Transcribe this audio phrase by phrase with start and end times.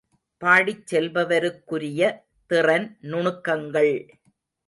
[0.41, 2.01] பாடிச் செல்பவருக்குரிய
[2.51, 3.95] திறன் நுணுக்கங்கள்….